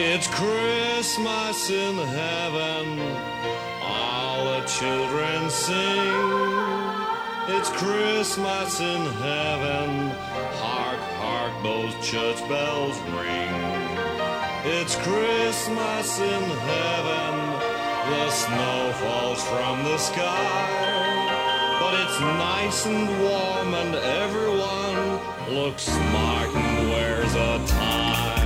It's 0.02 0.26
Christmas 0.26 1.70
in 1.70 1.94
heaven, 1.94 2.98
all 3.80 4.44
the 4.44 4.66
children 4.66 5.50
sing. 5.50 6.47
It's 7.50 7.70
Christmas 7.70 8.78
in 8.78 9.00
heaven, 9.06 10.10
hark, 10.60 11.00
hark, 11.16 11.62
those 11.62 11.94
church 12.06 12.46
bells 12.46 13.00
ring. 13.16 13.48
It's 14.66 14.94
Christmas 14.96 16.20
in 16.20 16.42
heaven, 16.42 17.34
the 18.10 18.30
snow 18.30 18.92
falls 19.00 19.42
from 19.44 19.82
the 19.84 19.96
sky. 19.96 21.78
But 21.80 21.94
it's 22.02 22.20
nice 22.20 22.84
and 22.84 23.08
warm, 23.22 23.72
and 23.72 23.94
everyone 23.94 25.18
looks 25.48 25.84
smart 25.84 26.54
and 26.54 26.90
wears 26.90 27.34
a 27.34 27.66
tie. 27.66 28.44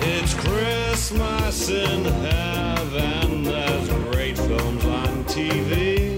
It's 0.00 0.32
Christmas 0.32 0.85
in 1.12 2.04
heaven. 2.04 3.44
There's 3.44 3.88
great 4.10 4.36
films 4.36 4.84
on 4.84 5.24
TV. 5.26 6.16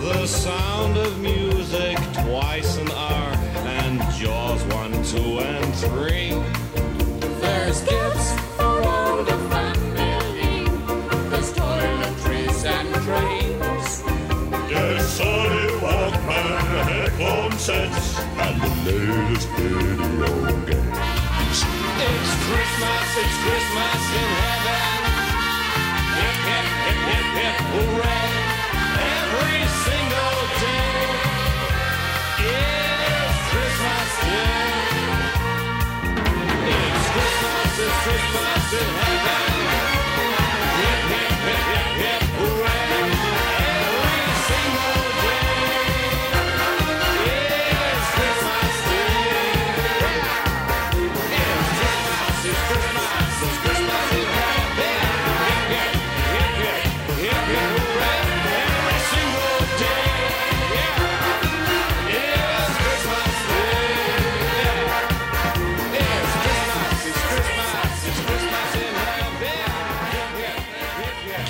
The 0.00 0.26
sound 0.26 0.96
of 0.96 1.20
music 1.20 1.96
twice 2.24 2.78
an 2.78 2.90
hour, 2.90 3.34
and 3.78 4.00
Jaws 4.14 4.64
one, 4.74 4.92
two, 5.04 5.38
and 5.38 5.74
three. 5.76 6.30
There's 7.40 7.82
gifts 7.82 8.32
for 8.56 8.82
all 8.82 9.22
the 9.22 9.38
family. 9.50 10.64
There's 11.30 11.52
toiletries 11.52 12.64
and 12.64 12.92
trains. 13.04 14.02
There's 14.68 15.02
Sony 15.16 15.68
Walkman, 15.78 16.58
headphone 16.88 17.52
sets, 17.52 18.18
and 18.18 18.60
the 18.60 18.68
latest 18.90 19.48
video 19.50 19.86
games. 19.86 20.55
It's 20.55 20.55
Christmas, 22.66 23.16
it's 23.18 23.36
Christmas 23.44 24.02
in 24.10 24.28
heaven. 24.42 25.02
Hip, 26.18 26.36
hip, 26.48 26.66
hip, 26.82 26.98
hip, 27.06 27.26
hip, 27.38 27.56
hooray. 27.72 28.35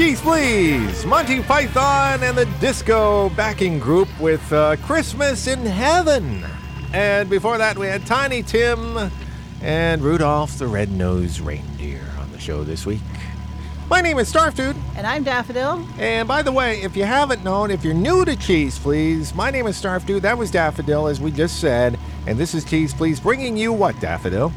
Hip. 0.06 0.18
Please. 0.18 1.04
Monty 1.04 1.42
Python 1.42 2.22
and 2.22 2.38
the 2.38 2.46
Disco 2.60 3.28
backing 3.30 3.80
group 3.80 4.08
with 4.20 4.52
uh, 4.52 4.76
Christmas 4.76 5.48
in 5.48 5.66
Heaven. 5.66 6.44
And 6.92 7.28
before 7.28 7.58
that, 7.58 7.76
we 7.76 7.88
had 7.88 8.06
Tiny 8.06 8.44
Tim 8.44 9.10
and 9.60 10.00
Rudolph 10.02 10.58
the 10.58 10.68
Red-Nosed 10.68 11.40
Reindeer 11.40 12.04
on 12.20 12.30
the 12.30 12.38
show 12.38 12.62
this 12.62 12.86
week. 12.86 13.00
My 13.90 14.00
name 14.00 14.18
is 14.18 14.32
Snarf 14.32 14.54
Dude. 14.54 14.76
And 14.94 15.08
I'm 15.08 15.24
Daffodil. 15.24 15.84
And 15.98 16.28
by 16.28 16.42
the 16.42 16.52
way, 16.52 16.82
if 16.82 16.96
you 16.96 17.04
haven't 17.04 17.42
known, 17.42 17.72
if 17.72 17.82
you're 17.82 17.92
new 17.92 18.24
to 18.24 18.36
Cheeze 18.36 18.78
Pleeze, 18.78 19.34
my 19.34 19.50
name 19.50 19.66
is 19.66 19.80
Snarf 19.80 20.06
Dude. 20.06 20.22
That 20.22 20.38
was 20.38 20.52
Daffodil, 20.52 21.08
as 21.08 21.20
we 21.20 21.32
just 21.32 21.60
said. 21.60 21.98
And 22.28 22.38
this 22.38 22.54
is 22.54 22.64
Cheeze 22.64 22.94
Pleeze, 22.94 23.18
bringing 23.18 23.56
you 23.56 23.72
what, 23.72 23.98
Daffodil? 24.00 24.52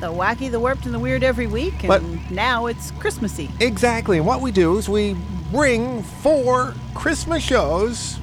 The 0.00 0.12
wacky, 0.12 0.50
the 0.50 0.60
warped, 0.60 0.84
and 0.86 0.94
the 0.94 0.98
weird 0.98 1.22
every 1.24 1.46
week. 1.46 1.74
And 1.84 1.88
But- 1.88 2.30
now 2.30 2.66
it's 2.66 2.92
Christmassy. 2.92 3.50
Exactly. 3.60 4.18
And 4.18 4.26
what 4.26 4.40
we 4.40 4.52
do 4.52 4.78
is 4.78 4.88
we 4.88 5.16
bring 5.50 6.02
four 6.02 6.74
Christmas 6.94 7.42
shows 7.42 8.18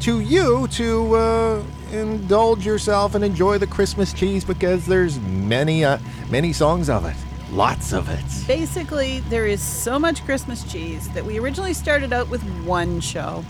to 0.00 0.20
you 0.20 0.66
to 0.68 1.14
uh, 1.14 1.62
indulge 1.92 2.64
yourself 2.66 3.14
and 3.14 3.24
enjoy 3.24 3.58
the 3.58 3.66
Christmas 3.66 4.12
cheese 4.12 4.44
because 4.44 4.86
there's 4.86 5.20
many, 5.20 5.84
uh, 5.84 5.98
many 6.30 6.52
songs 6.52 6.88
of 6.88 7.04
it. 7.04 7.16
Lots 7.52 7.92
of 7.92 8.08
it. 8.08 8.46
Basically, 8.46 9.20
there 9.28 9.46
is 9.46 9.60
so 9.60 9.98
much 9.98 10.24
Christmas 10.24 10.64
cheese 10.64 11.08
that 11.10 11.24
we 11.24 11.38
originally 11.38 11.74
started 11.74 12.12
out 12.12 12.28
with 12.28 12.42
one 12.64 13.00
show. 13.00 13.44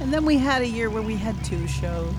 And 0.00 0.12
then 0.12 0.24
we 0.24 0.38
had 0.38 0.62
a 0.62 0.66
year 0.68 0.90
where 0.90 1.02
we 1.02 1.16
had 1.16 1.42
two 1.44 1.66
shows. 1.66 2.14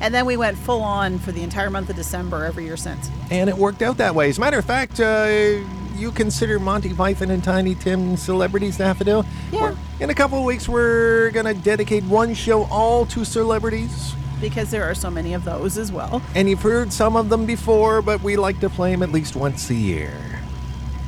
And 0.00 0.14
then 0.14 0.24
we 0.26 0.36
went 0.36 0.56
full 0.56 0.80
on 0.82 1.18
for 1.18 1.30
the 1.32 1.42
entire 1.42 1.68
month 1.70 1.90
of 1.90 1.96
December 1.96 2.44
every 2.44 2.64
year 2.64 2.76
since. 2.76 3.10
And 3.30 3.50
it 3.50 3.56
worked 3.56 3.82
out 3.82 3.98
that 3.98 4.14
way. 4.14 4.28
As 4.30 4.38
a 4.38 4.40
matter 4.40 4.58
of 4.58 4.64
fact, 4.64 4.98
uh, 5.00 5.58
you 5.96 6.10
consider 6.12 6.58
Monty 6.58 6.94
Python 6.94 7.30
and 7.30 7.44
Tiny 7.44 7.74
Tim 7.74 8.16
celebrities, 8.16 8.78
Daffodil? 8.78 9.24
Yeah. 9.52 9.62
We're- 9.62 9.76
In 10.00 10.08
a 10.08 10.14
couple 10.14 10.38
of 10.38 10.44
weeks, 10.44 10.66
we're 10.68 11.30
going 11.32 11.44
to 11.44 11.52
dedicate 11.54 12.02
one 12.04 12.32
show 12.32 12.64
all 12.64 13.04
to 13.06 13.24
celebrities. 13.24 14.14
Because 14.40 14.70
there 14.70 14.84
are 14.84 14.94
so 14.94 15.10
many 15.10 15.34
of 15.34 15.44
those 15.44 15.76
as 15.76 15.92
well. 15.92 16.22
And 16.34 16.48
you've 16.48 16.62
heard 16.62 16.90
some 16.94 17.14
of 17.14 17.28
them 17.28 17.44
before, 17.44 18.00
but 18.00 18.22
we 18.22 18.36
like 18.36 18.58
to 18.60 18.70
play 18.70 18.92
them 18.92 19.02
at 19.02 19.12
least 19.12 19.36
once 19.36 19.68
a 19.68 19.74
year. 19.74 20.12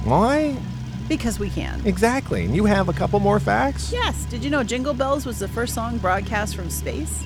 Why? 0.04 0.56
Because 1.08 1.38
we 1.38 1.48
can. 1.48 1.80
Exactly. 1.86 2.44
And 2.44 2.54
you 2.54 2.66
have 2.66 2.90
a 2.90 2.92
couple 2.92 3.18
more 3.20 3.40
facts? 3.40 3.90
Yes. 3.90 4.26
Did 4.26 4.44
you 4.44 4.50
know 4.50 4.62
Jingle 4.62 4.92
Bells 4.92 5.24
was 5.24 5.38
the 5.38 5.48
first 5.48 5.74
song 5.74 5.96
broadcast 5.96 6.54
from 6.54 6.68
space? 6.68 7.24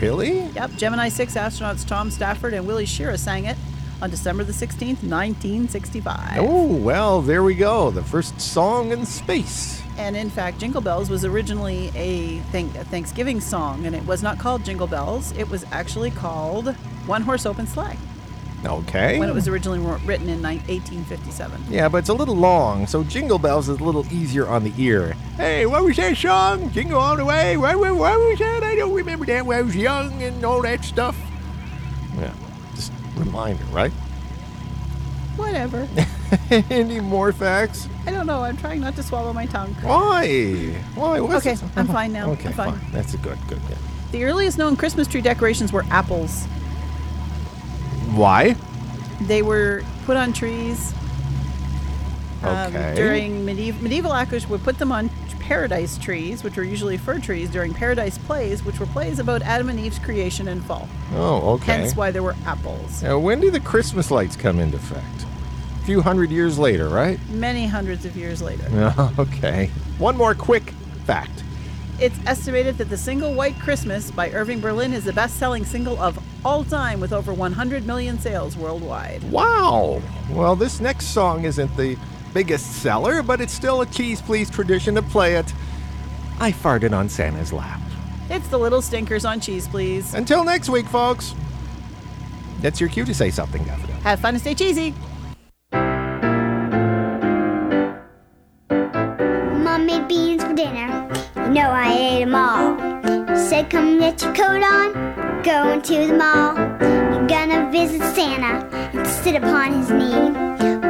Really? 0.00 0.42
Yep. 0.48 0.72
Gemini 0.72 1.08
6 1.08 1.34
astronauts 1.34 1.86
Tom 1.86 2.10
Stafford 2.10 2.52
and 2.54 2.66
Willie 2.66 2.84
Schirra 2.86 3.18
sang 3.18 3.46
it 3.46 3.56
on 4.02 4.10
December 4.10 4.44
the 4.44 4.52
16th, 4.52 5.02
1965. 5.02 6.38
Oh, 6.38 6.66
well, 6.76 7.22
there 7.22 7.42
we 7.42 7.54
go. 7.54 7.90
The 7.90 8.02
first 8.02 8.38
song 8.40 8.92
in 8.92 9.06
space. 9.06 9.82
And 9.96 10.14
in 10.14 10.28
fact, 10.28 10.58
Jingle 10.58 10.82
Bells 10.82 11.08
was 11.08 11.24
originally 11.24 11.90
a, 11.94 12.38
thank- 12.52 12.74
a 12.76 12.84
Thanksgiving 12.84 13.40
song, 13.40 13.86
and 13.86 13.96
it 13.96 14.04
was 14.04 14.22
not 14.22 14.38
called 14.38 14.64
Jingle 14.64 14.86
Bells. 14.86 15.32
It 15.38 15.48
was 15.48 15.64
actually 15.72 16.10
called 16.10 16.74
One 17.06 17.22
Horse 17.22 17.46
Open 17.46 17.66
Sleigh 17.66 17.96
Okay. 18.66 19.18
when 19.18 19.28
it 19.28 19.34
was 19.34 19.48
originally 19.48 19.78
written 20.04 20.28
in 20.28 20.42
1857. 20.42 21.64
Yeah, 21.70 21.88
but 21.88 21.98
it's 21.98 22.08
a 22.08 22.14
little 22.14 22.34
long, 22.36 22.86
so 22.86 23.04
Jingle 23.04 23.38
Bells 23.38 23.68
is 23.68 23.80
a 23.80 23.84
little 23.84 24.06
easier 24.12 24.46
on 24.46 24.64
the 24.64 24.72
ear. 24.76 25.12
Hey, 25.36 25.66
what 25.66 25.84
was 25.84 25.96
that 25.96 26.16
song? 26.16 26.70
Jingle 26.70 26.98
all 26.98 27.16
the 27.16 27.24
way. 27.24 27.56
What, 27.56 27.78
what, 27.78 27.96
what 27.96 28.18
was 28.18 28.38
that? 28.38 28.62
I 28.62 28.74
don't 28.74 28.92
remember 28.94 29.26
that 29.26 29.44
when 29.46 29.58
I 29.58 29.62
was 29.62 29.76
young 29.76 30.22
and 30.22 30.44
all 30.44 30.62
that 30.62 30.84
stuff. 30.84 31.16
Yeah, 32.18 32.32
just 32.74 32.92
reminder, 33.16 33.64
right? 33.66 33.92
Whatever. 35.36 35.86
Any 36.70 37.00
more 37.00 37.32
facts? 37.32 37.88
I 38.06 38.10
don't 38.10 38.26
know. 38.26 38.42
I'm 38.42 38.56
trying 38.56 38.80
not 38.80 38.96
to 38.96 39.02
swallow 39.02 39.32
my 39.32 39.46
tongue. 39.46 39.74
Why? 39.82 40.72
Why? 40.94 41.20
What's 41.20 41.46
Okay, 41.46 41.56
I'm 41.76 41.86
fine 41.86 42.12
now. 42.12 42.30
Okay, 42.32 42.48
I'm 42.48 42.54
fine. 42.54 42.80
That's 42.90 43.14
a 43.14 43.18
good, 43.18 43.38
good. 43.48 43.60
Yeah. 43.68 43.76
The 44.12 44.24
earliest 44.24 44.56
known 44.56 44.76
Christmas 44.76 45.06
tree 45.06 45.20
decorations 45.20 45.72
were 45.72 45.84
apples. 45.90 46.46
Why? 48.16 48.56
They 49.20 49.42
were 49.42 49.82
put 50.04 50.16
on 50.16 50.32
trees 50.32 50.92
um, 52.42 52.74
Okay. 52.74 52.94
during 52.94 53.44
medieval 53.44 53.82
medieval 53.82 54.12
actors 54.12 54.46
would 54.48 54.62
put 54.62 54.78
them 54.78 54.92
on 54.92 55.10
paradise 55.40 55.96
trees, 55.96 56.42
which 56.42 56.56
were 56.56 56.64
usually 56.64 56.96
fir 56.96 57.18
trees, 57.20 57.48
during 57.48 57.72
paradise 57.72 58.18
plays, 58.18 58.64
which 58.64 58.80
were 58.80 58.86
plays 58.86 59.18
about 59.20 59.42
Adam 59.42 59.68
and 59.68 59.78
Eve's 59.78 59.98
creation 59.98 60.48
and 60.48 60.64
fall. 60.64 60.88
Oh, 61.14 61.54
okay. 61.54 61.78
Hence 61.78 61.94
why 61.94 62.10
there 62.10 62.22
were 62.22 62.34
apples. 62.44 63.02
Now, 63.02 63.18
when 63.18 63.40
do 63.40 63.50
the 63.50 63.60
Christmas 63.60 64.10
lights 64.10 64.34
come 64.34 64.58
into 64.58 64.76
effect? 64.76 65.24
A 65.82 65.84
few 65.84 66.02
hundred 66.02 66.30
years 66.32 66.58
later, 66.58 66.88
right? 66.88 67.20
Many 67.30 67.66
hundreds 67.66 68.04
of 68.04 68.16
years 68.16 68.42
later. 68.42 68.64
okay. 69.18 69.66
One 69.98 70.16
more 70.16 70.34
quick 70.34 70.70
fact. 71.04 71.44
It's 71.98 72.18
estimated 72.26 72.76
that 72.76 72.90
the 72.90 72.96
single 72.98 73.32
White 73.32 73.58
Christmas 73.58 74.10
by 74.10 74.30
Irving 74.32 74.60
Berlin 74.60 74.92
is 74.92 75.04
the 75.04 75.14
best 75.14 75.38
selling 75.38 75.64
single 75.64 75.98
of 75.98 76.22
all 76.44 76.62
time 76.62 77.00
with 77.00 77.10
over 77.10 77.32
100 77.32 77.86
million 77.86 78.18
sales 78.18 78.54
worldwide. 78.54 79.22
Wow. 79.30 80.02
Well, 80.30 80.56
this 80.56 80.78
next 80.78 81.06
song 81.06 81.46
isn't 81.46 81.74
the 81.74 81.96
biggest 82.34 82.82
seller, 82.82 83.22
but 83.22 83.40
it's 83.40 83.54
still 83.54 83.80
a 83.80 83.86
Cheeze 83.86 84.20
Pleeze 84.20 84.50
tradition 84.50 84.94
to 84.96 85.02
play 85.02 85.36
it. 85.36 85.50
I 86.38 86.52
farted 86.52 86.92
on 86.92 87.08
Santa's 87.08 87.50
lap. 87.50 87.80
It's 88.28 88.48
the 88.48 88.58
little 88.58 88.82
stinkers 88.82 89.24
on 89.24 89.40
cheese, 89.40 89.66
please. 89.66 90.12
Until 90.12 90.44
next 90.44 90.68
week, 90.68 90.84
folks. 90.86 91.34
That's 92.60 92.78
your 92.78 92.90
cue 92.90 93.06
to 93.06 93.14
say 93.14 93.30
something, 93.30 93.64
Daffodil. 93.64 93.96
Have 93.96 94.20
fun 94.20 94.34
and 94.34 94.40
stay 94.40 94.54
cheesy. 94.54 94.92
Said, 103.56 103.70
come 103.70 103.98
get 103.98 104.20
your 104.20 104.34
coat 104.34 104.62
on. 104.62 105.42
Going 105.42 105.80
to 105.80 106.06
the 106.06 106.12
mall. 106.12 106.54
You're 107.10 107.26
gonna 107.26 107.70
visit 107.72 108.02
Santa 108.14 108.66
and 108.92 109.06
sit 109.06 109.34
upon 109.34 109.72
his 109.72 109.88
knee. 109.88 110.28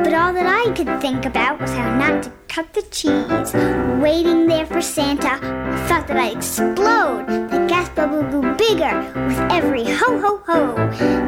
But 0.03 0.13
all 0.13 0.33
that 0.33 0.49
I 0.49 0.73
could 0.73 1.01
think 1.01 1.27
about 1.27 1.61
was 1.61 1.71
how 1.71 1.97
not 1.97 2.25
to 2.25 2.33
cut 2.49 2.75
the 2.75 2.83
cheese. 2.91 3.55
Waiting 4.03 4.49
there 4.49 4.67
for 4.67 4.83
Santa, 4.83 5.35
I 5.35 5.87
thought 5.87 6.09
that 6.09 6.17
I'd 6.17 6.39
explode. 6.39 7.27
The 7.29 7.67
gas 7.69 7.89
bubble 7.91 8.25
grew 8.25 8.53
bigger 8.57 8.95
with 9.29 9.39
every 9.53 9.85
ho 9.85 10.19
ho 10.19 10.43
ho. 10.45 10.75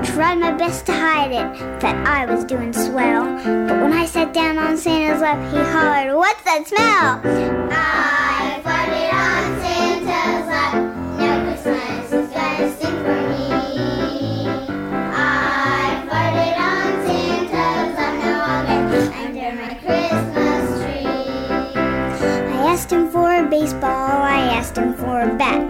Tried 0.03 0.41
my 0.41 0.51
best 0.51 0.87
to 0.87 0.93
hide 0.93 1.31
it, 1.31 1.81
that 1.81 2.05
I 2.05 2.27
was 2.27 2.45
doing 2.45 2.73
swell. 2.73 3.27
But 3.69 3.81
when 3.81 3.93
I 3.93 4.07
sat 4.07 4.35
down 4.35 4.59
on 4.59 4.77
Santa's 4.77 5.23
lap, 5.23 5.39
he 5.53 5.59
hollered, 5.59 6.17
What's 6.17 6.43
that 6.43 6.67
smell? 6.67 7.21
I 7.71 8.61
farted 8.65 8.98
baseball. 23.61 24.23
I 24.23 24.39
asked 24.57 24.77
him 24.79 24.95
for 24.95 25.21
a 25.21 25.35
bat. 25.35 25.61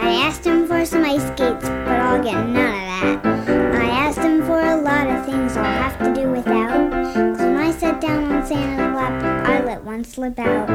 I 0.00 0.10
asked 0.26 0.44
him 0.46 0.66
for 0.66 0.84
some 0.86 1.04
ice 1.04 1.22
skates, 1.26 1.68
but 1.68 1.98
I'll 2.06 2.22
get 2.22 2.34
none 2.46 2.74
of 2.80 3.22
that. 3.22 3.26
I 3.74 3.86
asked 4.04 4.18
him 4.18 4.42
for 4.46 4.60
a 4.60 4.76
lot 4.80 5.06
of 5.08 5.26
things 5.26 5.56
I'll 5.56 5.64
have 5.64 5.98
to 5.98 6.14
do 6.20 6.30
without. 6.30 6.90
Cause 6.90 7.38
when 7.38 7.56
I 7.56 7.70
sat 7.70 8.00
down 8.00 8.32
on 8.32 8.46
Santa's 8.46 8.94
lap, 8.96 9.22
I 9.46 9.62
let 9.62 9.84
one 9.84 10.04
slip 10.04 10.38
out. 10.38 10.70
I 10.70 10.72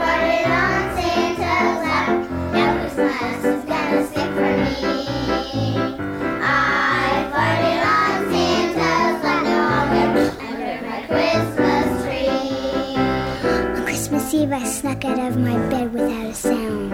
farted 0.00 0.46
on 0.62 0.96
Santa's 0.96 1.78
lap. 1.86 2.08
Now 2.52 2.70
Christmas 2.80 3.44
is 3.44 3.64
gonna 3.64 4.06
stick 4.08 4.30
for 4.36 4.50
me. 4.58 4.70
I 6.42 7.30
farted 7.32 7.82
on 7.94 8.16
Santa's 8.32 9.22
lap. 9.24 9.42
Now 9.44 9.62
I'll 9.76 9.88
get 9.94 10.08
under 10.50 10.74
my 10.88 11.00
Christmas 11.06 11.86
tree. 12.02 12.96
On 13.46 13.84
Christmas 13.84 14.34
Eve, 14.34 14.52
I 14.52 14.64
out 15.04 15.18
of 15.18 15.36
my 15.36 15.56
bed 15.68 15.92
without 15.92 16.26
a 16.26 16.34
sound. 16.34 16.90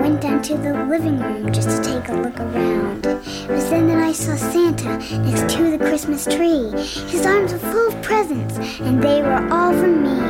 Went 0.00 0.20
down 0.20 0.42
to 0.42 0.56
the 0.56 0.84
living 0.84 1.18
room 1.18 1.52
just 1.52 1.68
to 1.68 1.82
take 1.82 2.08
a 2.08 2.14
look 2.14 2.38
around. 2.38 3.06
It 3.06 3.48
was 3.48 3.70
then 3.70 3.88
that 3.88 3.98
I 3.98 4.12
saw 4.12 4.36
Santa 4.36 4.98
next 5.18 5.54
to 5.54 5.70
the 5.70 5.78
Christmas 5.78 6.24
tree. 6.24 6.70
His 7.08 7.26
arms 7.26 7.52
were 7.52 7.58
full 7.58 7.88
of 7.88 8.02
presents, 8.02 8.56
and 8.80 9.02
they 9.02 9.22
were 9.22 9.48
all 9.50 9.72
for 9.72 9.88
me. 9.88 10.20